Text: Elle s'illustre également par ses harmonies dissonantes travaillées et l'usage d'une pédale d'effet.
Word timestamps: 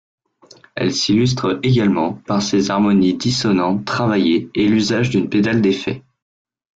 Elle 0.73 0.95
s'illustre 0.95 1.59
également 1.61 2.13
par 2.25 2.41
ses 2.41 2.71
harmonies 2.71 3.13
dissonantes 3.13 3.85
travaillées 3.85 4.49
et 4.55 4.67
l'usage 4.67 5.11
d'une 5.11 5.29
pédale 5.29 5.61
d'effet. 5.61 6.01